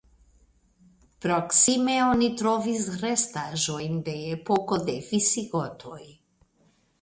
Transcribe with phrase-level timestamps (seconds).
[1.25, 6.01] Proksime oni trovis restaĵojn de epoko de visigotoj.